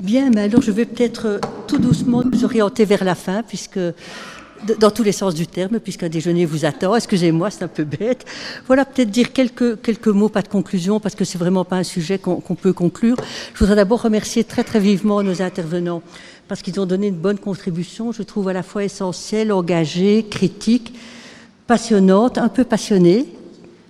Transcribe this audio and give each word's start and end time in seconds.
Bien, 0.00 0.30
mais 0.30 0.42
alors 0.42 0.60
je 0.60 0.70
vais 0.70 0.84
peut-être 0.84 1.26
euh, 1.26 1.38
tout 1.66 1.78
doucement 1.78 2.22
nous 2.22 2.44
orienter 2.44 2.84
vers 2.84 3.02
la 3.02 3.14
fin, 3.14 3.42
puisque 3.42 3.78
dans 4.78 4.90
tous 4.90 5.02
les 5.02 5.12
sens 5.12 5.34
du 5.34 5.46
terme, 5.46 5.80
puisqu'un 5.80 6.08
déjeuner 6.08 6.44
vous 6.44 6.64
attend. 6.64 6.94
Excusez-moi, 6.96 7.50
c'est 7.50 7.62
un 7.62 7.68
peu 7.68 7.84
bête. 7.84 8.24
Voilà, 8.66 8.84
peut-être 8.84 9.10
dire 9.10 9.32
quelques, 9.32 9.80
quelques 9.80 10.08
mots, 10.08 10.28
pas 10.28 10.42
de 10.42 10.48
conclusion, 10.48 11.00
parce 11.00 11.14
que 11.14 11.24
c'est 11.24 11.38
vraiment 11.38 11.64
pas 11.64 11.76
un 11.76 11.82
sujet 11.82 12.18
qu'on 12.18 12.40
peut 12.40 12.72
conclure. 12.72 13.16
Je 13.54 13.58
voudrais 13.58 13.76
d'abord 13.76 14.02
remercier 14.02 14.44
très 14.44 14.64
très 14.64 14.80
vivement 14.80 15.22
nos 15.22 15.40
intervenants, 15.40 16.02
parce 16.48 16.62
qu'ils 16.62 16.78
ont 16.78 16.86
donné 16.86 17.08
une 17.08 17.16
bonne 17.16 17.38
contribution, 17.38 18.12
je 18.12 18.22
trouve 18.22 18.48
à 18.48 18.52
la 18.52 18.62
fois 18.62 18.84
essentielle, 18.84 19.50
engagée, 19.50 20.26
critique, 20.28 20.94
passionnante, 21.66 22.38
un 22.38 22.48
peu 22.48 22.64
passionnée, 22.64 23.26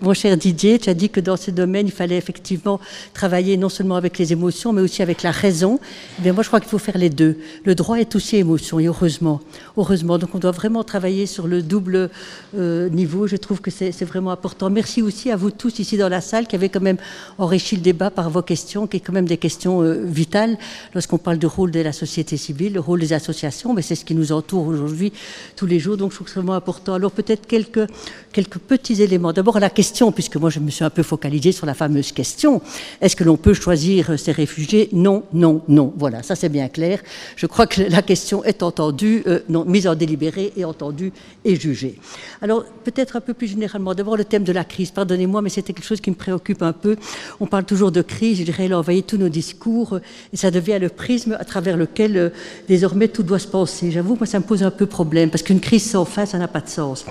mon 0.03 0.13
cher 0.13 0.37
Didier, 0.37 0.79
tu 0.79 0.91
as 0.91 0.95
dit 0.95 1.09
que 1.09 1.21
dans 1.21 1.39
ce 1.39 1.51
domaine, 1.51 1.87
il 1.87 1.93
fallait 1.93 2.19
effectivement 2.19 2.79
travailler 3.15 3.57
non 3.57 3.71
seulement 3.71 3.97
avec 3.97 4.19
les 4.19 4.30
émotions, 4.30 4.75
mais 4.75 4.83
aussi 4.83 5.01
avec 5.01 5.23
la 5.23 5.30
raison. 5.30 5.80
Eh 6.23 6.33
moi, 6.33 6.43
je 6.43 6.49
crois 6.49 6.61
qu'il 6.61 6.69
faut 6.69 6.79
faire 6.79 6.99
les 6.99 7.09
deux. 7.09 7.39
Le 7.65 7.75
droit 7.75 7.97
est 7.97 8.15
aussi 8.15 8.37
émotion, 8.37 8.79
et 8.79 8.87
heureusement. 8.87 9.41
Heureusement. 9.79 10.19
Donc, 10.19 10.34
on 10.34 10.39
doit 10.39 10.51
vraiment 10.51 10.84
travailler 10.84 11.25
sur 11.25 11.47
le 11.47 11.62
double 11.62 12.11
euh, 12.56 12.91
niveau. 12.91 13.27
Je 13.27 13.37
trouve 13.37 13.62
que 13.62 13.70
c'est 13.70 14.05
vraiment 14.05 14.33
important. 14.33 14.69
Merci 14.69 15.01
aussi 15.01 15.30
à 15.30 15.37
vous 15.37 15.51
tous 15.51 15.79
ici 15.79 15.97
dans 15.97 16.11
la 16.11 16.20
salle 16.20 16.47
qui 16.47 16.56
avez 16.56 16.69
quand 16.69 16.83
même 16.83 16.98
enrichi 17.39 17.77
le 17.77 17.83
débat 17.83 18.11
par 18.11 18.28
vos 18.28 18.42
questions, 18.42 18.87
qui 18.87 18.98
est 18.98 19.01
quand 19.01 19.15
même 19.15 19.27
des 19.27 19.39
questions 19.39 19.81
euh, 19.81 20.05
vitales 20.05 20.59
lorsqu'on 20.92 21.19
parle 21.19 21.39
du 21.39 21.47
rôle 21.47 21.70
de 21.70 21.81
la 21.81 21.92
société 21.92 22.37
civile, 22.37 22.75
le 22.75 22.81
rôle 22.81 23.01
des 23.01 23.15
associations. 23.15 23.73
Mais 23.73 23.81
c'est 23.81 23.95
ce 23.95 24.05
qui 24.05 24.15
nous 24.15 24.31
entoure 24.33 24.67
aujourd'hui, 24.67 25.15
tous 25.56 25.67
les 25.67 25.78
jours. 25.78 25.97
Donc, 25.97 26.11
je 26.11 26.17
trouve 26.17 26.27
que 26.27 26.33
c'est 26.34 26.41
vraiment 26.41 26.53
important. 26.53 26.92
Alors, 26.92 27.12
peut-être 27.12 27.47
quelques, 27.47 27.87
quelques 28.33 28.59
petits 28.59 29.03
éléments. 29.03 29.33
D'abord, 29.33 29.59
la 29.59 29.70
question 29.70 29.86
puisque 30.15 30.37
moi 30.37 30.51
je 30.51 30.61
me 30.61 30.71
suis 30.71 30.85
un 30.85 30.91
peu 30.91 31.03
focalisée 31.03 31.53
sur 31.53 31.67
la 31.67 31.75
fameuse 31.75 32.13
question, 32.13 32.61
est-ce 33.01 33.17
que 33.17 33.25
l'on 33.25 33.37
peut 33.37 33.55
choisir 33.55 34.19
ces 34.19 34.33
réfugiés? 34.33 34.89
Non, 34.93 35.23
non, 35.33 35.62
non. 35.69 35.93
Voilà, 35.97 36.23
ça 36.23 36.35
c'est 36.35 36.49
bien 36.49 36.69
clair. 36.69 37.01
Je 37.37 37.47
crois 37.47 37.67
que 37.67 37.83
la 37.83 38.03
question 38.03 38.45
est 38.45 38.62
entendue, 38.62 39.23
euh, 39.27 39.41
non, 39.49 39.65
mise 39.65 39.87
en 39.87 39.95
délibéré 39.95 40.53
et 40.56 40.65
entendue 40.65 41.12
et 41.45 41.56
jugée. 41.56 41.98
Alors 42.43 42.65
peut-être 42.84 43.17
un 43.17 43.20
peu 43.20 43.34
plus 43.34 43.48
généralement, 43.48 43.95
d'abord 43.95 44.17
le 44.17 44.25
thème 44.25 44.45
de 44.45 44.53
la 44.53 44.65
crise, 44.65 44.91
pardonnez-moi, 44.91 45.43
mais 45.43 45.51
c'était 45.51 45.73
quelque 45.73 45.87
chose 45.87 46.00
qui 46.00 46.11
me 46.11 46.17
préoccupe 46.17 46.62
un 46.62 46.73
peu. 46.73 46.97
On 47.41 47.47
parle 47.47 47.65
toujours 47.65 47.93
de 47.93 48.03
crise, 48.03 48.39
je 48.39 48.45
dirais, 48.45 48.69
là, 48.69 48.78
envahit 48.78 49.06
tous 49.06 49.19
nos 49.19 49.28
discours, 49.28 49.95
euh, 49.95 50.00
et 50.33 50.37
ça 50.37 50.50
devient 50.50 50.78
le 50.81 50.89
prisme 50.89 51.37
à 51.39 51.45
travers 51.45 51.77
lequel 51.77 52.17
euh, 52.17 52.31
désormais 52.69 53.09
tout 53.09 53.23
doit 53.23 53.39
se 53.39 53.48
passer. 53.48 53.91
J'avoue, 53.91 54.17
moi 54.17 54.27
ça 54.27 54.39
me 54.39 54.45
pose 54.45 54.62
un 54.62 54.71
peu 54.71 54.87
problème, 54.87 55.31
parce 55.31 55.43
qu'une 55.43 55.61
crise 55.61 55.91
sans 55.91 56.05
fin, 56.05 56.27
ça 56.27 56.39
n'a 56.39 56.48
pas 56.48 56.61
de 56.61 56.69
sens. 56.69 57.05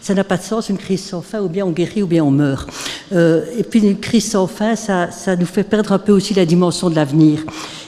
Ça 0.00 0.14
n'a 0.14 0.24
pas 0.24 0.36
de 0.36 0.42
sens, 0.42 0.68
une 0.68 0.78
crise 0.78 1.04
sans 1.04 1.22
fin, 1.22 1.40
ou 1.40 1.48
bien 1.48 1.66
on 1.66 1.70
guérit, 1.72 2.02
ou 2.02 2.06
bien 2.06 2.21
meurt. 2.30 2.68
Euh, 3.12 3.44
et 3.56 3.62
puis 3.62 3.80
une 3.80 3.98
crise 3.98 4.30
sans 4.30 4.46
fin, 4.46 4.76
ça, 4.76 5.10
ça 5.10 5.36
nous 5.36 5.46
fait 5.46 5.64
perdre 5.64 5.92
un 5.92 5.98
peu 5.98 6.12
aussi 6.12 6.34
la 6.34 6.46
dimension 6.46 6.90
de 6.90 6.94
l'avenir. 6.94 7.40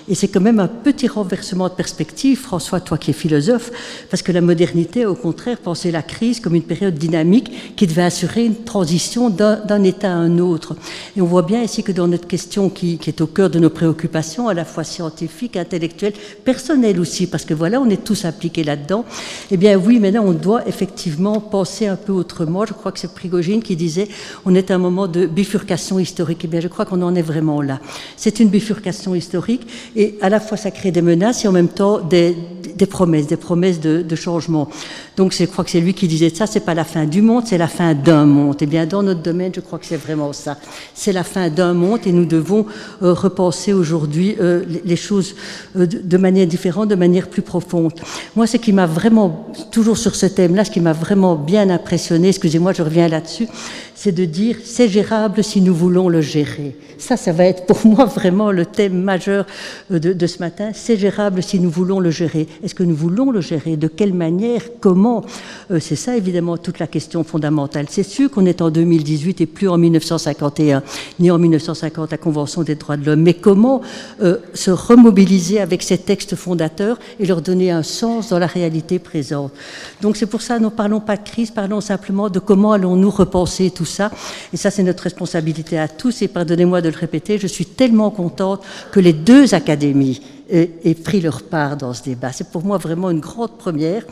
Et 0.09 0.15
c'est 0.15 0.29
quand 0.29 0.41
même 0.41 0.61
un 0.61 0.69
petit 0.69 1.09
renversement 1.09 1.69
de 1.69 1.75
perspective, 1.75 2.39
François, 2.39 2.81
toi 2.81 2.99
qui 2.99 3.11
es 3.11 3.15
philosophe, 3.15 3.71
parce 4.11 4.23
que 4.23 4.33
la 4.33 4.43
modernité, 4.43 5.07
au 5.07 5.15
contraire, 5.15 5.59
pensait 5.59 5.91
la 5.91 6.03
crise 6.03 6.41
comme 6.41 6.55
une 6.55 6.63
période 6.63 6.95
dynamique 6.95 7.75
qui 7.75 7.87
devait 7.87 8.03
assurer 8.03 8.45
une 8.45 8.65
transition 8.65 9.31
d'un 9.31 9.83
état 9.83 10.13
à 10.13 10.17
un 10.17 10.39
autre. 10.39 10.77
Et 11.17 11.23
on 11.23 11.27
voit 11.27 11.43
bien 11.43 11.63
ici 11.63 11.83
que 11.83 11.93
dans 11.93 12.07
notre 12.07 12.27
question 12.27 12.69
qui, 12.69 12.99
qui, 12.99 13.11
est 13.11 13.21
au 13.23 13.27
cœur 13.27 13.49
de 13.49 13.59
nos 13.59 13.71
préoccupations, 13.71 14.49
à 14.49 14.55
la 14.55 14.65
fois 14.65 14.85
scientifiques, 14.85 15.57
intellectuelles, 15.57 16.15
personnelles 16.45 17.01
aussi, 17.01 17.27
parce 17.27 17.45
que 17.45 17.55
voilà, 17.55 17.81
on 17.81 17.89
est 17.89 18.05
tous 18.05 18.27
impliqués 18.27 18.65
là-dedans, 18.65 19.05
eh 19.51 19.57
bien 19.57 19.77
oui, 19.77 20.01
maintenant 20.01 20.25
on 20.27 20.33
doit 20.33 20.69
effectivement 20.69 21.41
penser 21.41 21.87
un 21.87 21.97
peu 21.97 22.13
autrement. 22.13 22.67
Je 22.67 22.75
crois 22.75 22.93
que 22.93 22.99
c'est 22.99 23.15
Prigogine 23.15 23.63
qui 23.63 23.77
disait 23.77 24.09
on 24.45 24.55
est 24.55 24.71
à 24.71 24.75
un 24.75 24.79
moment 24.79 25.09
de 25.09 25.27
bifurcation 25.27 25.99
historique. 25.99 26.43
Eh 26.45 26.49
bien, 26.49 26.61
je 26.61 26.69
crois 26.69 26.85
qu'on 26.85 27.03
en 27.03 27.15
est 27.15 27.23
vraiment 27.23 27.63
là. 27.63 27.81
C'est 28.17 28.41
une 28.41 28.49
bifurcation 28.49 29.15
historique 29.15 29.67
et 29.97 30.17
à 30.21 30.29
la 30.29 30.41
fois 30.41 30.57
ça 30.57 30.71
crée 30.71 30.91
des 30.91 31.03
menaces 31.03 31.45
et 31.45 31.49
en 31.49 31.53
même 31.53 31.69
temps 31.69 32.01
des, 32.01 32.37
des 32.77 32.87
promesses, 32.87 33.27
des 33.27 33.37
promesses 33.37 33.81
de, 33.81 34.15
changement. 34.15 34.69
Donc 35.17 35.35
je 35.37 35.45
crois 35.45 35.65
que 35.65 35.71
c'est 35.71 35.81
lui 35.81 35.95
qui 35.95 36.07
disait 36.07 36.31
ça, 36.31 36.47
c'est 36.47 36.61
pas 36.61 36.75
la 36.75 36.85
fin 36.85 37.05
du 37.05 37.21
monde, 37.21 37.45
c'est 37.47 37.59
la 37.59 37.69
fin 37.69 37.95
d'un 37.95 38.25
monde. 38.25 38.57
Et 38.61 38.65
eh 38.65 38.67
bien 38.67 38.87
dans 38.87 39.03
notre 39.03 39.23
domaine, 39.23 39.53
je 39.55 39.61
crois 39.61 39.79
que 39.79 39.87
c'est 39.87 39.97
vraiment 39.97 40.33
ça. 40.33 40.57
C'est 40.95 41.13
la 41.13 41.25
fin 41.25 41.49
d'un 41.49 41.75
monde 41.75 42.01
et 42.07 42.13
nous 42.13 42.25
devons 42.25 42.67
euh, 43.03 43.13
repenser 43.13 43.73
aujourd'hui 43.73 44.37
euh, 44.41 44.65
les 44.85 44.97
choses 44.97 45.35
euh, 45.77 45.87
de, 45.87 46.17
manière 46.17 46.47
différente, 46.47 46.89
de 46.89 46.95
manière 46.95 47.29
plus 47.29 47.43
profonde. 47.43 47.93
Moi, 48.37 48.47
ce 48.47 48.57
qui 48.57 48.73
m'a 48.73 48.87
vraiment, 48.87 49.53
toujours 49.71 49.99
sur 49.99 50.15
ce 50.15 50.27
thème-là, 50.27 50.65
ce 50.65 50.71
qui 50.71 50.81
m'a 50.81 50.93
vraiment 50.93 51.35
bien 51.35 51.71
impressionné, 51.71 52.29
excusez-moi, 52.29 52.73
je 52.73 52.83
reviens 52.83 53.09
là-dessus, 53.09 53.49
c'est 53.95 54.13
de 54.13 54.25
dire 54.25 54.57
c'est 54.65 54.89
gérable 54.89 55.43
si 55.43 55.61
nous 55.61 55.75
voulons 55.75 56.09
le 56.09 56.21
gérer. 56.21 56.77
Ça, 56.99 57.17
ça 57.17 57.33
va 57.33 57.45
être 57.45 57.67
pour 57.67 57.85
moi 57.87 58.05
vraiment 58.05 58.53
le 58.53 58.67
thème 58.67 59.01
majeur 59.03 59.47
de 59.91 60.27
ce 60.27 60.39
matin. 60.39 60.71
C'est 60.73 60.97
gérable 60.97 61.43
si 61.43 61.59
nous 61.61 61.71
voulons 61.71 62.01
le 62.01 62.11
gérer. 62.11 62.47
Est-ce 62.65 62.75
que 62.75 62.83
nous 62.83 62.97
voulons 62.97 63.31
le 63.31 63.43
gérer? 63.43 63.77
De 63.77 63.89
quelle 63.89 64.15
manière? 64.15 64.63
Comment? 64.81 65.23
Euh, 65.71 65.81
C'est 65.81 65.97
ça 65.97 66.17
évidemment 66.17 66.57
toute 66.57 66.79
la 66.79 66.87
question 66.87 67.23
fondamentale. 67.23 67.87
C'est 67.91 68.03
sûr 68.03 68.31
qu'on 68.31 68.47
est 68.47 68.63
en 68.63 68.71
2018 68.71 69.43
et 69.43 69.47
plus 69.47 69.69
en 69.69 69.77
1951, 69.77 70.83
ni 71.21 71.31
en 71.31 71.37
1950 71.37 72.11
la 72.11 72.17
Convention 72.17 72.63
des 72.63 72.75
droits 72.77 72.97
de 72.97 73.05
l'homme. 73.05 73.21
Mais 73.21 73.35
comment 73.35 73.83
euh, 74.23 74.39
se 74.55 74.71
remobiliser 74.71 75.61
avec 75.61 75.83
ces 75.83 75.99
textes 75.99 76.37
fondateurs 76.37 76.99
et 77.21 77.27
leur 77.27 77.43
donner 77.43 77.71
un 77.71 77.83
sens 77.83 78.31
dans 78.31 78.39
la 78.39 78.47
réalité 78.47 78.99
présente? 78.99 79.53
Donc 80.01 80.17
c'est 80.17 80.25
pour 80.25 80.41
ça 80.41 80.59
nous 80.59 80.71
parlons 80.71 81.01
pas 81.01 81.19
de 81.19 81.23
crise, 81.23 81.51
parlons 81.51 81.83
simplement 81.83 82.31
de 82.31 82.39
comment 82.39 82.73
allons-nous 82.73 83.11
repenser 83.11 83.71
tout 83.73 83.85
ça. 83.85 84.11
Et 84.55 84.57
ça 84.57 84.71
c'est 84.71 84.83
notre 84.83 85.03
responsabilité 85.03 85.79
à 85.79 85.87
tous. 85.87 86.23
Et 86.23 86.29
pardonnez-moi 86.29 86.81
de 86.81 86.89
le 86.89 86.97
répéter, 86.97 87.37
je 87.37 87.47
suis 87.47 87.67
tellement 87.67 88.11
contente 88.11 88.63
que 88.91 89.01
les 89.01 89.13
deux 89.13 89.53
académies 89.53 90.23
aient 90.51 90.95
pris 90.95 91.21
leur 91.21 91.43
part 91.43 91.77
dans 91.77 91.95
ce 91.95 92.03
débat. 92.03 92.33
C'est 92.33 92.51
pour 92.51 92.65
moi 92.65 92.79
vraiment 92.79 93.11
une 93.11 93.21
grande 93.21 93.57
première 93.57 94.05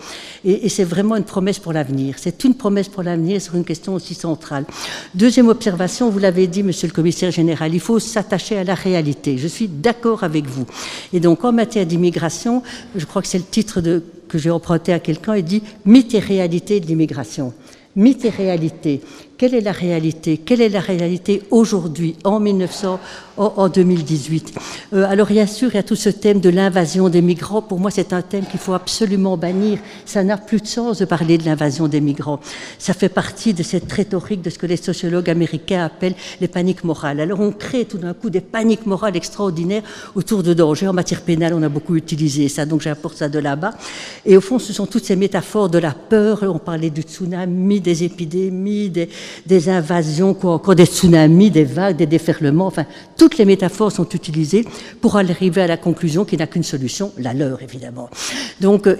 et, 0.44 0.66
et 0.66 0.69
c'est 0.69 0.84
vraiment 0.84 1.16
une 1.16 1.25
promesse 1.25 1.59
pour 1.59 1.72
l'avenir. 1.72 2.16
C'est 2.19 2.44
une 2.44 2.54
promesse 2.54 2.88
pour 2.88 3.03
l'avenir 3.03 3.41
sur 3.41 3.54
une 3.54 3.65
question 3.65 3.94
aussi 3.94 4.15
centrale. 4.15 4.65
Deuxième 5.15 5.48
observation, 5.48 6.10
vous 6.10 6.19
l'avez 6.19 6.47
dit, 6.47 6.62
monsieur 6.62 6.88
le 6.88 6.94
commissaire 6.94 7.31
général, 7.31 7.75
il 7.75 7.81
faut 7.81 7.98
s'attacher 7.98 8.56
à 8.59 8.65
la 8.65 8.75
réalité. 8.75 9.38
Je 9.38 9.48
suis 9.48 9.69
d'accord 9.69 10.25
avec 10.25 10.47
vous. 10.47 10.66
Et 11.12 11.20
donc 11.20 11.44
en 11.44 11.53
matière 11.53 11.87
d'immigration, 11.87 12.62
je 12.97 13.04
crois 13.04 13.22
que 13.22 13.28
c'est 13.28 13.38
le 13.38 13.44
titre 13.44 13.81
que 14.28 14.38
j'ai 14.38 14.50
emprunté 14.50 14.93
à 14.93 14.99
quelqu'un, 14.99 15.37
il 15.37 15.44
dit 15.44 15.62
Mythe 15.84 16.14
et 16.14 16.19
réalité 16.19 16.81
de 16.81 16.87
l'immigration. 16.87 17.53
Mythe 17.94 18.25
et 18.25 18.31
réalité. 18.31 19.03
Quelle 19.43 19.57
est 19.57 19.61
la 19.61 19.73
réalité? 19.73 20.37
Quelle 20.37 20.61
est 20.61 20.69
la 20.69 20.79
réalité 20.79 21.43
aujourd'hui, 21.51 22.15
en 22.23 22.39
1900, 22.39 23.01
en 23.37 23.69
2018 23.69 24.55
euh, 24.93 25.05
Alors 25.09 25.27
bien 25.27 25.47
sûr, 25.47 25.71
il 25.73 25.75
y 25.75 25.79
a 25.79 25.83
tout 25.83 25.97
ce 25.97 26.11
thème 26.11 26.39
de 26.41 26.49
l'invasion 26.49 27.09
des 27.09 27.23
migrants. 27.23 27.61
Pour 27.61 27.81
moi, 27.81 27.91
c'est 27.91 28.13
un 28.13 28.23
thème 28.23 28.45
qu'il 28.47 28.61
faut 28.61 28.75
absolument 28.75 29.37
bannir. 29.37 29.79
Ça 30.05 30.23
n'a 30.23 30.37
plus 30.37 30.61
de 30.61 30.67
sens 30.67 30.99
de 30.99 31.05
parler 31.05 31.39
de 31.39 31.45
l'invasion 31.45 31.89
des 31.89 32.01
migrants. 32.01 32.39
Ça 32.79 32.95
fait 32.95 33.09
partie 33.09 33.53
de 33.53 33.63
cette 33.63 33.91
rhétorique 33.91 34.43
de 34.43 34.51
ce 34.51 34.59
que 34.59 34.67
les 34.67 34.77
sociologues 34.77 35.31
américains 35.31 35.85
appellent 35.85 36.15
les 36.41 36.49
paniques 36.49 36.85
morales. 36.85 37.19
Alors 37.19 37.41
on 37.41 37.51
crée 37.51 37.85
tout 37.85 37.99
d'un 37.99 38.15
coup 38.15 38.31
des 38.31 38.43
paniques 38.43 38.87
morales 38.87 39.17
extraordinaires 39.17 39.83
autour 40.15 40.43
de 40.43 40.55
dangers. 40.55 40.87
En 40.87 40.93
matière 40.93 41.23
pénale, 41.23 41.55
on 41.55 41.63
a 41.63 41.69
beaucoup 41.69 41.97
utilisé 41.97 42.49
ça, 42.49 42.65
donc 42.65 42.83
j'apporte 42.83 43.17
ça 43.17 43.29
de 43.29 43.39
là-bas. 43.39 43.73
Et 44.25 44.37
au 44.37 44.41
fond, 44.41 44.59
ce 44.59 44.73
sont 44.73 44.87
toutes 44.87 45.05
ces 45.05 45.17
métaphores 45.17 45.69
de 45.69 45.79
la 45.79 45.93
peur. 45.93 46.41
On 46.43 46.59
parlait 46.59 46.91
du 46.91 47.03
tsunami, 47.03 47.81
des 47.81 48.05
épidémies, 48.05 48.91
des, 48.91 49.09
des 49.47 49.69
invasions, 49.69 50.34
quoi, 50.34 50.54
encore 50.54 50.75
des 50.75 50.87
tsunamis, 50.87 51.50
des 51.50 51.65
vagues, 51.65 51.97
des 51.97 52.06
déferlements, 52.06 52.66
enfin, 52.66 52.87
toutes 53.16 53.38
les 53.38 53.44
métaphores 53.44 53.93
sont 53.93 54.09
utilisées 54.09 54.65
pour 55.00 55.16
arriver 55.16 55.62
à 55.62 55.66
la 55.66 55.76
conclusion 55.76 56.25
qu'il 56.25 56.38
n'y 56.38 56.43
a 56.43 56.47
qu'une 56.47 56.62
solution, 56.62 57.12
la 57.19 57.34
leur, 57.34 57.62
évidemment. 57.62 58.09
Donc, 58.60 58.87
euh, 58.87 58.97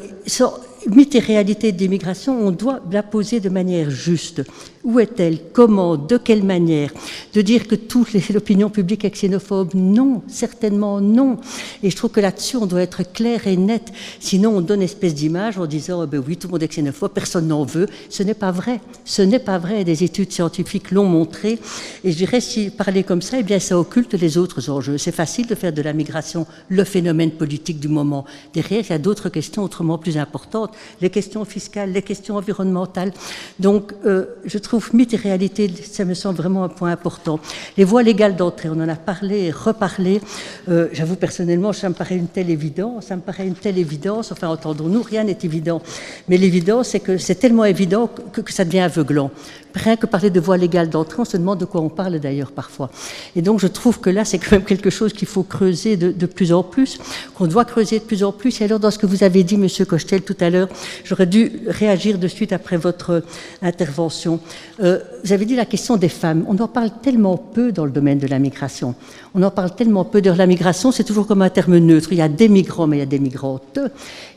mythe 0.91 1.15
et 1.15 1.21
réalité 1.21 1.73
de 1.73 1.79
l'immigration, 1.79 2.47
on 2.47 2.51
doit 2.51 2.81
la 2.91 3.03
poser 3.03 3.41
de 3.41 3.49
manière 3.49 3.91
juste. 3.91 4.43
Où 4.85 4.99
est-elle? 4.99 5.39
Comment? 5.53 5.97
De 5.97 6.17
quelle 6.17 6.43
manière? 6.43 6.91
De 7.35 7.41
dire 7.41 7.69
que 7.69 7.77
toute 7.77 8.13
l'opinion 8.31 8.69
publique 8.69 9.05
est 9.05 9.11
xénophobe? 9.11 9.75
Non, 9.75 10.23
certainement 10.27 11.01
non. 11.01 11.39
Et 11.85 11.91
je 11.91 11.97
trouve 11.97 12.11
que 12.11 12.21
là-dessus, 12.21 12.57
on 12.57 12.67
doit 12.67 12.83
être 12.83 13.05
clair 13.13 13.47
et 13.47 13.57
net. 13.57 13.93
Sinon, 14.19 14.57
on 14.57 14.61
donne 14.61 14.81
une 14.81 14.85
espèce 14.85 15.15
d'image 15.15 15.57
en 15.57 15.67
disant, 15.67 16.03
oh 16.03 16.07
ben 16.07 16.23
oui, 16.27 16.37
tout 16.37 16.49
le 16.49 16.53
monde 16.53 16.63
est 16.65 16.69
xénophobe, 16.69 17.13
personne 17.13 17.47
n'en 17.47 17.65
veut. 17.65 17.87
Ce 18.11 18.25
n'est 18.25 18.35
pas 18.35 18.51
vrai. 18.51 18.81
Ce 19.05 19.23
n'est 19.23 19.39
pas 19.39 19.59
vrai. 19.59 19.85
Des 19.85 20.03
études 20.03 20.33
scientifiques 20.33 20.91
l'ont 20.91 21.07
montré. 21.07 21.61
Et 22.03 22.11
je 22.11 22.17
dirais, 22.17 22.41
si 22.41 22.71
parler 22.71 23.05
comme 23.05 23.23
ça, 23.23 23.39
eh 23.39 23.45
bien, 23.45 23.61
ça 23.61 23.79
occulte 23.79 24.15
les 24.15 24.37
autres 24.37 24.69
enjeux. 24.69 24.99
C'est 24.99 25.13
facile 25.13 25.47
de 25.47 25.55
faire 25.55 25.73
de 25.73 25.83
la 25.83 25.93
migration 25.93 26.45
le 26.69 26.83
phénomène 26.83 27.31
politique 27.31 27.79
du 27.79 27.89
moment. 27.89 28.25
Derrière, 28.53 28.83
il 28.85 28.91
y 28.91 28.95
a 28.95 28.99
d'autres 28.99 29.29
questions 29.29 29.63
autrement 29.63 29.97
plus 29.97 30.19
importantes 30.19 30.72
les 31.01 31.11
questions 31.11 31.45
fiscales, 31.45 31.93
les 31.93 32.03
questions 32.03 32.37
environnementales. 32.37 33.13
Donc, 33.59 33.93
euh, 34.05 34.27
je 34.45 34.59
trouve 34.59 34.95
mythe 34.95 35.15
et 35.15 35.17
réalité, 35.17 35.71
ça 35.83 36.05
me 36.05 36.15
semble 36.15 36.37
vraiment 36.37 36.65
un 36.65 36.69
point 36.69 36.91
important. 36.91 37.41
Les 37.77 37.85
voies 37.85 38.03
légales 38.03 38.37
d'entrée, 38.37 38.69
on 38.69 38.81
en 38.81 38.89
a 38.89 38.97
parlé 38.97 39.47
et 39.47 39.51
reparlé. 39.51 40.21
Euh, 40.69 40.89
J'avoue 40.93 41.17
personnellement, 41.17 41.73
ça 41.73 41.89
me 41.89 41.95
paraît 41.95 42.17
une 42.17 42.29
telle 42.29 42.51
évidence, 42.51 43.07
ça 43.07 43.17
me 43.17 43.23
paraît 43.23 43.47
une 43.47 43.55
telle 43.55 43.79
évidence. 43.79 44.33
Enfin, 44.33 44.49
entendons-nous, 44.49 45.03
rien 45.03 45.25
n'est 45.25 45.39
évident. 45.43 45.83
Mais 46.29 46.37
l'évidence, 46.37 46.89
c'est 46.89 47.01
que 47.01 47.19
c'est 47.19 47.37
tellement 47.37 47.65
évident 47.65 48.09
que, 48.33 48.41
que, 48.41 48.53
ça 48.53 48.65
devient 48.65 48.81
aveuglant. 48.81 49.31
Rien 49.75 49.97
que 49.97 50.07
parler 50.07 50.31
de 50.31 50.41
voie 50.41 50.57
légale 50.57 50.91
d'entrée, 50.91 51.17
on 51.21 51.25
se 51.25 51.37
demande 51.37 51.59
de 51.59 51.65
quoi 51.65 51.81
on 51.81 51.89
parle 51.89 52.19
d'ailleurs 52.19 52.53
parfois. 52.53 52.91
Et 53.37 53.43
donc 53.43 53.61
je 53.61 53.67
trouve 53.67 54.01
que 54.01 54.11
là, 54.11 54.25
c'est 54.25 54.39
quand 54.39 54.53
même 54.53 54.65
quelque 54.65 54.91
chose 54.91 55.13
qu'il 55.13 55.29
faut 55.29 55.43
creuser 55.43 55.97
de, 55.97 56.27
plus 56.27 56.53
en 56.53 56.63
plus, 56.63 56.99
qu'on 57.35 57.47
doit 57.47 57.65
creuser 57.65 57.99
de 57.99 58.05
plus 58.05 58.23
en 58.25 58.33
plus. 58.33 58.61
Et 58.61 58.65
alors, 58.65 58.81
dans 58.81 58.91
ce 58.91 58.99
que 58.99 59.07
vous 59.07 59.25
avez 59.25 59.45
dit, 59.45 59.57
Monsieur 59.57 59.85
Cochetel, 59.85 60.23
tout 60.23 60.37
à 60.41 60.51
l'heure, 60.51 60.69
j'aurais 61.05 61.27
dû 61.27 61.53
réagir 61.67 62.19
de 62.19 62.29
suite 62.29 62.53
après 62.53 62.77
votre 62.77 63.23
intervention. 63.63 64.41
Euh, 64.83 64.99
vous 65.25 65.33
avez 65.33 65.45
dit 65.45 65.57
la 65.57 65.65
question 65.65 65.97
des 65.97 66.09
femmes. 66.09 66.45
On 66.49 66.59
en 66.59 66.69
parle 66.69 66.91
tellement 67.03 67.37
peu 67.37 67.73
dans 67.73 67.85
le 67.85 67.91
domaine 67.91 68.19
de 68.19 68.27
la 68.27 68.39
migration. 68.39 68.95
On 69.35 69.43
en 69.43 69.51
parle 69.51 69.75
tellement 69.75 70.05
peu. 70.05 70.21
De 70.21 70.31
la 70.31 70.47
migration, 70.47 70.93
c'est 70.93 71.05
toujours 71.05 71.27
comme 71.27 71.43
un 71.43 71.51
terme 71.51 71.79
neutre. 71.79 72.09
Il 72.13 72.19
y 72.19 72.23
a 72.23 72.29
des 72.29 72.49
migrants, 72.49 72.87
mais 72.87 72.99
il 72.99 73.01
y 73.01 73.05
a 73.05 73.07
des 73.07 73.19
migrantes. 73.19 73.79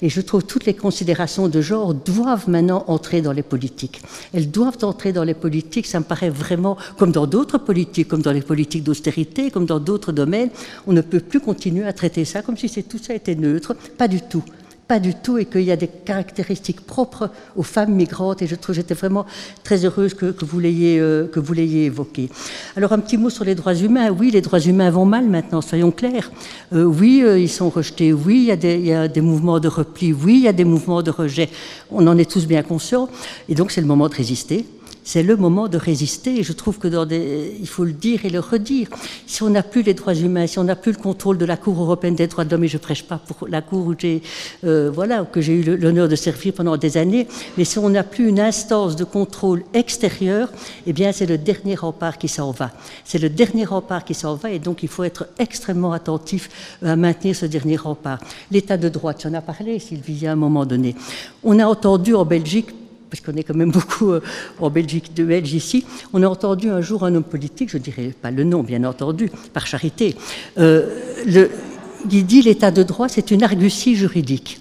Et 0.01 0.09
je 0.09 0.21
trouve 0.21 0.43
que 0.43 0.47
toutes 0.47 0.65
les 0.65 0.73
considérations 0.73 1.47
de 1.47 1.61
genre 1.61 1.93
doivent 1.93 2.49
maintenant 2.49 2.85
entrer 2.87 3.21
dans 3.21 3.33
les 3.33 3.43
politiques. 3.43 4.01
Elles 4.33 4.49
doivent 4.49 4.77
entrer 4.83 5.11
dans 5.11 5.24
les 5.25 5.33
politiques. 5.33 5.87
Ça 5.87 5.99
me 5.99 6.05
paraît 6.05 6.29
vraiment, 6.29 6.77
comme 6.97 7.11
dans 7.11 7.27
d'autres 7.27 7.57
politiques, 7.57 8.07
comme 8.07 8.21
dans 8.21 8.31
les 8.31 8.41
politiques 8.41 8.83
d'austérité, 8.83 9.51
comme 9.51 9.65
dans 9.65 9.79
d'autres 9.79 10.11
domaines, 10.11 10.49
on 10.87 10.93
ne 10.93 11.01
peut 11.01 11.19
plus 11.19 11.39
continuer 11.39 11.85
à 11.85 11.93
traiter 11.93 12.25
ça 12.25 12.41
comme 12.41 12.57
si 12.57 12.83
tout 12.83 12.99
ça 12.99 13.13
était 13.13 13.35
neutre. 13.35 13.75
Pas 13.97 14.07
du 14.07 14.21
tout 14.21 14.43
pas 14.87 14.99
du 14.99 15.15
tout 15.15 15.37
et 15.37 15.45
qu'il 15.45 15.63
y 15.63 15.71
a 15.71 15.75
des 15.75 15.87
caractéristiques 15.87 16.81
propres 16.81 17.29
aux 17.55 17.63
femmes 17.63 17.93
migrantes 17.93 18.41
et 18.41 18.47
je 18.47 18.55
trouve 18.55 18.75
j'étais 18.75 18.93
vraiment 18.93 19.25
très 19.63 19.83
heureuse 19.83 20.13
que, 20.13 20.33
vous 20.45 20.59
l'ayez 20.59 20.99
euh, 20.99 21.27
que 21.27 21.39
vous 21.39 21.53
l'ayez 21.53 21.85
évoqué. 21.85 22.29
Alors 22.75 22.93
un 22.93 22.99
petit 22.99 23.17
mot 23.17 23.29
sur 23.29 23.43
les 23.43 23.55
droits 23.55 23.73
humains. 23.73 24.11
Oui, 24.11 24.29
les 24.31 24.41
droits 24.41 24.59
humains 24.59 24.91
vont 24.91 25.05
mal 25.05 25.27
maintenant, 25.27 25.61
soyons 25.61 25.91
clairs. 25.91 26.31
Euh, 26.73 26.83
oui, 26.83 27.21
euh, 27.23 27.39
ils 27.39 27.49
sont 27.49 27.69
rejetés. 27.69 28.13
Oui, 28.13 28.47
il 28.47 28.85
y, 28.85 28.93
a 28.93 29.07
des, 29.07 29.21
mouvements 29.21 29.59
de 29.59 29.67
repli. 29.67 30.13
Oui, 30.13 30.35
il 30.35 30.43
y 30.43 30.47
a 30.47 30.53
des 30.53 30.65
mouvements 30.65 31.01
de 31.01 31.11
rejet. 31.11 31.49
On 31.91 32.05
en 32.05 32.17
est 32.17 32.29
tous 32.29 32.45
bien 32.45 32.61
conscients 32.61 33.09
et 33.49 33.55
donc 33.55 33.71
c'est 33.71 33.81
le 33.81 33.87
moment 33.87 34.07
de 34.07 34.15
résister 34.15 34.65
c'est 35.05 35.23
le 35.23 35.37
moment 35.37 35.69
de 35.69 35.77
résister. 35.77 36.39
Et 36.39 36.43
je 36.43 36.51
trouve 36.51 36.79
que 36.79 36.89
dans 36.89 37.05
des, 37.05 37.55
il 37.61 37.67
faut 37.67 37.85
le 37.85 37.93
dire 37.93 38.25
et 38.25 38.29
le 38.29 38.39
redire. 38.39 38.89
Si 39.27 39.43
on 39.43 39.49
n'a 39.49 39.63
plus 39.63 39.83
les 39.83 39.93
droits 39.93 40.15
humains, 40.15 40.47
si 40.47 40.59
on 40.59 40.65
n'a 40.65 40.75
plus 40.75 40.91
le 40.91 40.97
contrôle 40.97 41.37
de 41.37 41.45
la 41.45 41.55
Cour 41.55 41.79
européenne 41.81 42.15
des 42.15 42.27
droits 42.27 42.43
de 42.43 42.51
l'homme, 42.51 42.63
et 42.63 42.67
je 42.67 42.77
prêche 42.77 43.03
pas 43.03 43.19
pour 43.19 43.47
la 43.47 43.61
Cour 43.61 43.85
où 43.85 43.95
j'ai, 43.97 44.21
euh, 44.65 44.91
voilà, 44.93 45.23
que 45.23 45.39
j'ai 45.39 45.53
eu 45.53 45.77
l'honneur 45.77 46.09
de 46.09 46.15
servir 46.15 46.53
pendant 46.53 46.75
des 46.75 46.97
années, 46.97 47.27
mais 47.57 47.63
si 47.63 47.77
on 47.77 47.89
n'a 47.89 48.03
plus 48.03 48.27
une 48.27 48.39
instance 48.39 48.95
de 48.95 49.03
contrôle 49.03 49.63
extérieur, 49.73 50.49
eh 50.87 50.93
bien, 50.93 51.11
c'est 51.11 51.27
le 51.27 51.37
dernier 51.37 51.75
rempart 51.75 52.17
qui 52.17 52.27
s'en 52.27 52.51
va. 52.51 52.71
C'est 53.03 53.19
le 53.19 53.29
dernier 53.29 53.65
rempart 53.65 54.03
qui 54.03 54.15
s'en 54.15 54.33
va, 54.35 54.49
et 54.49 54.59
donc 54.59 54.81
il 54.81 54.89
faut 54.89 55.03
être 55.03 55.27
extrêmement 55.37 55.93
attentif 55.93 56.77
à 56.83 56.95
maintenir 56.95 57.35
ce 57.35 57.45
dernier 57.45 57.77
rempart. 57.77 58.19
L'état 58.49 58.77
de 58.77 58.89
droit, 58.89 59.13
tu 59.13 59.27
en 59.27 59.33
as 59.35 59.41
parlé, 59.41 59.77
Sylvie, 59.77 60.25
à 60.25 60.31
un 60.31 60.35
moment 60.35 60.65
donné. 60.65 60.95
On 61.43 61.59
a 61.59 61.65
entendu 61.67 62.15
en 62.15 62.25
Belgique 62.25 62.69
parce 63.21 63.37
est 63.37 63.43
quand 63.43 63.55
même 63.55 63.71
beaucoup 63.71 64.11
euh, 64.11 64.21
en 64.59 64.69
Belgique, 64.69 65.13
de 65.13 65.23
Belges 65.23 65.53
ici, 65.53 65.85
on 66.13 66.23
a 66.23 66.27
entendu 66.27 66.69
un 66.69 66.81
jour 66.81 67.03
un 67.03 67.15
homme 67.15 67.23
politique, 67.23 67.69
je 67.69 67.77
ne 67.77 67.83
dirais 67.83 68.11
pas 68.21 68.31
le 68.31 68.43
nom, 68.43 68.63
bien 68.63 68.83
entendu, 68.83 69.29
par 69.53 69.67
charité, 69.67 70.15
euh, 70.57 70.87
le, 71.25 71.49
il 72.11 72.25
dit 72.25 72.41
l'état 72.41 72.71
de 72.71 72.83
droit, 72.83 73.09
c'est 73.09 73.31
une 73.31 73.43
argutie 73.43 73.95
juridique 73.95 74.59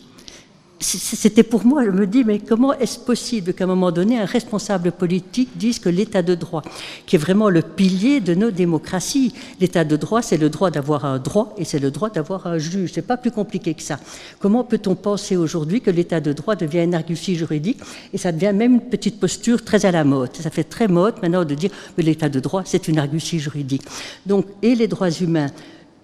c'était 0.85 1.43
pour 1.43 1.65
moi, 1.65 1.85
je 1.85 1.91
me 1.91 2.07
dis, 2.07 2.25
mais 2.25 2.39
comment 2.39 2.75
est-ce 2.75 2.99
possible 2.99 3.55
qu'à 3.55 3.65
un 3.65 3.67
moment 3.67 3.91
donné, 3.91 4.19
un 4.19 4.27
responsable 4.27 4.93
politique 4.93 5.57
dise 5.57 5.79
que 5.79 5.89
l'état 5.89 6.23
de 6.23 6.35
droit, 6.35 6.63
qui 7.07 7.17
est 7.17 7.19
vraiment 7.19 7.49
le 7.49 7.63
pilier 7.63 8.21
de 8.21 8.35
nos 8.35 8.51
démocraties, 8.51 9.33
l'état 9.61 9.85
de 9.85 9.97
droit, 9.97 10.21
c'est 10.21 10.37
le 10.37 10.51
droit 10.51 10.71
d'avoir 10.71 11.05
un 11.07 11.19
droit 11.19 11.55
et 11.57 11.65
c'est 11.65 11.79
le 11.79 11.91
droit 11.91 12.11
d'avoir 12.11 12.47
un 12.47 12.59
juge. 12.59 12.93
C'est 12.93 13.03
pas 13.03 13.17
plus 13.17 13.31
compliqué 13.31 13.73
que 13.75 13.83
ça. 13.83 13.99
Comment 14.39 14.63
peut-on 14.63 14.95
penser 14.95 15.37
aujourd'hui 15.37 15.81
que 15.81 15.91
l'état 15.91 16.21
de 16.21 16.33
droit 16.33 16.55
devient 16.55 16.85
une 16.85 16.95
argutie 16.95 17.35
juridique 17.35 17.81
et 18.13 18.19
ça 18.19 18.31
devient 18.31 18.53
même 18.55 18.75
une 18.75 18.81
petite 18.81 19.19
posture 19.19 19.65
très 19.65 19.87
à 19.87 19.91
la 19.91 20.05
mode? 20.05 20.37
Ça 20.37 20.51
fait 20.51 20.65
très 20.65 20.89
mode 20.89 21.15
maintenant 21.23 21.45
de 21.45 21.55
dire 21.55 21.71
que 21.97 22.03
l'état 22.03 22.29
de 22.29 22.41
droit, 22.41 22.63
c'est 22.67 22.89
une 22.89 22.99
argutie 22.99 23.39
juridique. 23.39 23.83
Donc, 24.27 24.47
et 24.63 24.75
les 24.75 24.89
droits 24.89 25.11
humains 25.11 25.51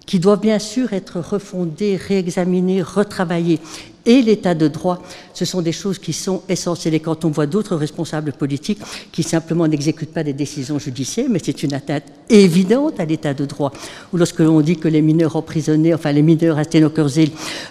qui 0.05 0.19
doivent 0.19 0.41
bien 0.41 0.59
sûr 0.59 0.93
être 0.93 1.19
refondés, 1.19 1.95
réexaminés, 1.95 2.81
retravaillés 2.81 3.59
et 4.05 4.21
l'état 4.21 4.55
de 4.55 4.67
droit, 4.67 5.01
ce 5.33 5.45
sont 5.45 5.61
des 5.61 5.71
choses 5.71 5.99
qui 5.99 6.13
sont 6.13 6.43
essentielles. 6.47 6.93
Et 6.93 6.99
quand 6.99 7.25
on 7.25 7.29
voit 7.29 7.47
d'autres 7.47 7.75
responsables 7.75 8.33
politiques 8.33 8.79
qui 9.11 9.23
simplement 9.23 9.67
n'exécutent 9.67 10.13
pas 10.13 10.23
des 10.23 10.33
décisions 10.33 10.79
judiciaires, 10.79 11.27
mais 11.29 11.39
c'est 11.43 11.63
une 11.63 11.73
atteinte 11.73 12.03
évidente 12.29 12.99
à 12.99 13.05
l'état 13.05 13.33
de 13.33 13.45
droit. 13.45 13.71
Ou 14.13 14.17
lorsque 14.17 14.39
l'on 14.39 14.61
dit 14.61 14.77
que 14.77 14.87
les 14.87 15.01
mineurs 15.01 15.35
emprisonnés, 15.35 15.93
enfin 15.93 16.11
les 16.11 16.21
mineurs 16.21 16.57
à 16.57 16.63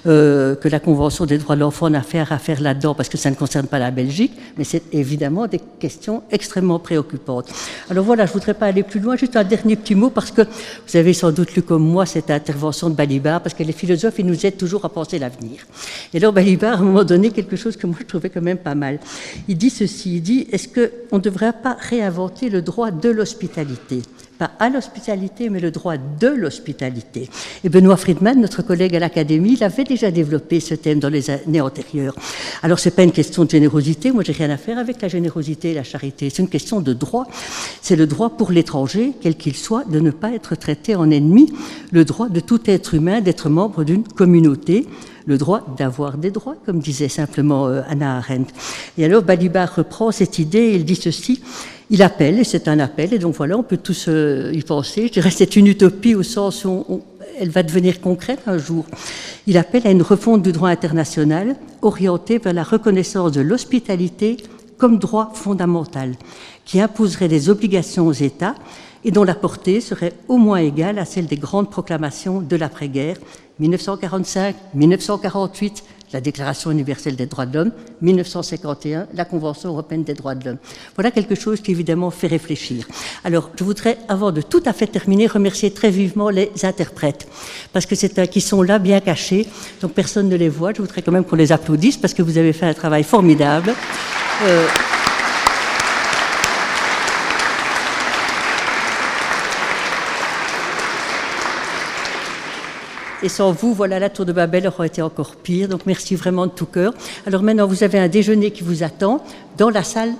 euh, 0.07 0.55
que 0.57 0.69
la 0.69 0.81
Convention 0.81 1.27
des 1.27 1.39
droits 1.39 1.55
de 1.55 1.61
l'enfant 1.61 1.89
n'a 1.91 2.01
affaire 2.01 2.33
à 2.33 2.39
faire 2.39 2.61
là-dedans 2.61 2.95
parce 2.95 3.09
que 3.09 3.17
ça 3.17 3.31
ne 3.31 3.37
concerne 3.37 3.67
pas 3.67 3.79
la 3.79 3.91
Belgique, 3.91 4.33
mais 4.57 4.65
c'est 4.65 4.83
évidemment 4.93 5.47
des 5.47 5.61
questions 5.79 6.23
extrêmement 6.31 6.79
préoccupantes. 6.79 7.49
Alors 7.89 8.05
voilà, 8.05 8.27
je 8.27 8.31
ne 8.31 8.35
voudrais 8.35 8.55
pas 8.55 8.67
aller 8.67 8.83
plus 8.83 9.01
loin, 9.01 9.17
juste 9.17 9.37
un 9.37 9.45
dernier 9.45 9.77
petit 9.77 9.95
mot 9.95 10.11
parce 10.11 10.31
que 10.31 10.43
vous 10.43 10.97
avez 10.97 11.13
sans 11.13 11.31
doute 11.31 11.55
lu 11.55 11.63
comme 11.63 11.83
moi 11.83 12.07
cette 12.07 12.31
intervention 12.31 12.91
de 12.91 12.95
Balibar, 12.95 13.43
parce 13.43 13.55
que 13.55 13.63
les 13.63 13.73
philosophes, 13.73 14.19
ils 14.19 14.27
nous 14.27 14.45
aident 14.45 14.57
toujours 14.57 14.85
à 14.85 14.89
penser 14.89 15.19
l'avenir. 15.19 15.61
Alors 16.23 16.33
Balibar, 16.33 16.75
à 16.75 16.83
un 16.83 16.85
moment 16.85 17.05
donné, 17.05 17.31
quelque 17.31 17.57
chose 17.57 17.77
que 17.77 17.87
moi 17.87 17.97
je 18.01 18.05
trouvais 18.05 18.31
quand 18.31 18.43
même 18.43 18.59
pas 18.59 18.75
mal. 18.75 18.99
Il 19.49 19.57
dit 19.57 19.71
ceci, 19.71 20.17
il 20.17 20.21
dit, 20.21 20.47
est-ce 20.53 20.69
qu'on 20.69 21.17
ne 21.17 21.23
devrait 21.23 21.53
pas 21.53 21.77
réinventer 21.79 22.51
le 22.51 22.63
droit 22.63 22.91
de 22.91 23.09
l'hospitalité? 23.09 24.03
Pas 24.41 24.53
à 24.59 24.71
l'hospitalité, 24.71 25.51
mais 25.51 25.61
le 25.61 25.71
droit 25.71 25.97
de 25.99 26.29
l'hospitalité. 26.29 27.29
Et 27.63 27.69
Benoît 27.69 27.99
Friedman, 27.99 28.41
notre 28.41 28.63
collègue 28.63 28.97
à 28.97 28.99
l'Académie, 28.99 29.53
il 29.53 29.63
avait 29.63 29.85
déjà 29.85 30.11
développé 30.11 30.61
ce 30.61 30.75
thème 30.75 30.99
dans 30.99 31.11
les 31.11 31.29
années 31.29 31.61
antérieures. 31.61 32.15
Alors, 32.63 32.79
c'est 32.79 32.93
pas 32.93 33.03
une 33.03 33.13
question 33.13 33.45
de 33.45 33.51
générosité, 33.51 34.13
moi 34.13 34.23
j'ai 34.25 34.33
rien 34.33 34.49
à 34.49 34.57
faire 34.57 34.79
avec 34.79 35.03
la 35.03 35.09
générosité 35.09 35.73
et 35.73 35.75
la 35.75 35.85
charité, 35.85 36.31
c'est 36.31 36.41
une 36.41 36.49
question 36.49 36.81
de 36.81 36.95
droit. 36.95 37.27
C'est 37.83 37.97
le 37.97 38.07
droit 38.07 38.31
pour 38.31 38.51
l'étranger, 38.51 39.13
quel 39.21 39.37
qu'il 39.37 39.57
soit, 39.57 39.85
de 39.85 40.01
ne 40.01 40.11
pas 40.11 40.33
être 40.33 40.55
traité 40.55 40.97
en 40.97 41.11
ennemi, 41.11 41.53
le 41.93 42.07
droit 42.07 42.31
de 42.31 42.41
tout 42.41 42.63
être 42.65 42.95
humain 42.95 43.21
d'être 43.21 43.51
membre 43.51 43.85
d'une 43.85 44.05
communauté, 44.05 44.87
le 45.27 45.37
droit 45.37 45.67
d'avoir 45.77 46.17
des 46.17 46.31
droits, 46.31 46.57
comme 46.65 46.79
disait 46.79 47.11
simplement 47.11 47.69
euh, 47.69 47.83
Anna 47.91 48.17
Arendt. 48.17 48.51
Et 48.97 49.05
alors 49.05 49.23
Balibar 49.23 49.75
reprend 49.77 50.11
cette 50.13 50.39
idée, 50.39 50.73
il 50.75 50.87
dit 50.87 50.97
ceci, 50.97 51.43
il 51.91 52.03
appelle, 52.03 52.39
et 52.39 52.45
c'est 52.45 52.69
un 52.69 52.79
appel, 52.79 53.13
et 53.13 53.19
donc 53.19 53.35
voilà, 53.35 53.59
on 53.59 53.65
peut 53.65 53.77
tous 53.77 54.07
euh, 54.09 54.53
y 54.55 54.63
penser. 54.63 55.09
Je 55.09 55.13
dirais 55.13 55.31
c'est 55.31 55.57
une 55.57 55.67
utopie 55.67 56.15
au 56.15 56.23
sens 56.23 56.65
où 56.65 57.03
elle 57.39 57.51
va 57.51 57.63
devenir 57.63 58.01
concrète 58.01 58.41
un 58.47 58.59
jour. 58.59 58.87
Il 59.47 59.59
appelle 59.59 59.87
à 59.87 59.91
une 59.91 60.03
refonte 60.03 60.43
du 60.43 60.53
droit 60.53 60.69
international 60.69 61.57
orientée 61.83 62.39
vers 62.39 62.53
la 62.53 62.63
reconnaissance 62.63 63.33
de 63.33 63.41
l'hospitalité 63.41 64.37
comme 64.79 64.99
droit 64.99 65.33
fondamental, 65.35 66.15
qui 66.65 66.81
imposerait 66.81 67.29
des 67.29 67.51
obligations 67.51 68.07
aux 68.07 68.13
États 68.13 68.55
et 69.05 69.11
dont 69.11 69.25
la 69.25 69.35
portée 69.35 69.81
serait 69.81 70.13
au 70.29 70.37
moins 70.37 70.59
égale 70.59 70.99
à 70.99 71.05
celle 71.05 71.27
des 71.27 71.37
grandes 71.37 71.71
proclamations 71.71 72.41
de 72.41 72.57
l'après-guerre, 72.57 73.17
1945, 73.59 74.55
1948, 74.75 75.85
la 76.13 76.21
Déclaration 76.21 76.71
universelle 76.71 77.17
des 77.17 77.27
droits 77.27 77.47
de 77.47 77.59
l'homme, 77.59 77.73
1951, 78.03 79.07
la 79.15 79.25
Convention 79.25 79.71
européenne 79.71 80.05
des 80.05 80.15
droits 80.15 80.35
de 80.35 80.45
l'homme. 80.45 80.59
Voilà 80.95 81.11
quelque 81.11 81.35
chose 81.35 81.61
qui 81.61 81.71
évidemment 81.71 82.11
fait 82.11 82.27
réfléchir. 82.27 82.87
Alors, 83.25 83.51
je 83.57 83.65
voudrais, 83.65 83.99
avant 84.09 84.33
de 84.33 84.43
tout 84.43 84.63
à 84.67 84.73
fait 84.73 84.87
terminer, 84.87 85.27
remercier 85.27 85.73
très 85.73 85.91
vivement 85.91 86.31
les 86.31 86.51
interprètes, 86.63 87.29
parce 87.73 87.87
que 87.87 87.95
c'est 87.95 88.11
qui 88.29 88.41
sont 88.41 88.63
là 88.63 88.79
bien 88.79 89.01
cachés, 89.01 89.47
donc 89.81 89.93
personne 89.93 90.29
ne 90.29 90.37
les 90.37 90.49
voit. 90.49 90.73
Je 90.73 90.83
voudrais 90.83 91.03
quand 91.03 91.13
même 91.13 91.25
qu'on 91.25 91.37
les 91.37 91.53
applaudisse 91.53 91.97
parce 91.97 92.15
que 92.15 92.23
vous 92.23 92.39
avez 92.39 92.53
fait 92.53 92.67
un 92.67 92.75
travail 92.75 93.05
formidable. 93.05 93.73
Euh, 94.43 94.67
Et 103.23 103.29
sans 103.29 103.53
vous, 103.53 103.75
voilà, 103.75 103.99
la 103.99 104.09
tour 104.09 104.25
de 104.25 104.33
Babel 104.33 104.67
aurait 104.67 104.87
été 104.87 105.03
encore 105.03 105.37
pire. 105.37 105.69
Donc 105.69 105.83
merci 105.87 106.15
vraiment 106.17 106.47
de 106.47 106.53
tout 106.53 106.67
cœur. 106.67 106.95
Alors 107.27 107.43
maintenant, 107.43 107.67
vous 107.67 107.83
avez 107.85 107.99
un 107.99 108.09
déjeuner 108.09 108.51
qui 108.51 108.63
vous 108.63 108.83
attend 108.83 109.23
dans 109.59 109.71
la 109.71 109.83
salle 109.83 110.13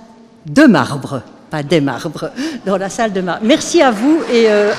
de 0.45 0.63
marbre, 0.63 1.21
pas 1.49 1.63
des 1.63 1.81
marbres, 1.81 2.31
dans 2.65 2.77
la 2.77 2.89
salle 2.89 3.13
de 3.13 3.21
marbre. 3.21 3.41
Merci 3.43 3.81
à 3.81 3.91
vous 3.91 4.19
et. 4.31 4.45
Euh 4.49 4.73